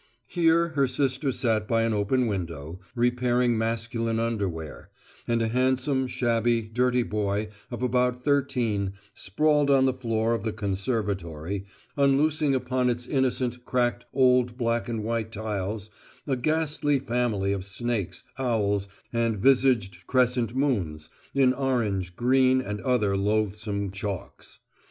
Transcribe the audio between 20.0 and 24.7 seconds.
crescent moons, in orange, green, and other loathsome chalks.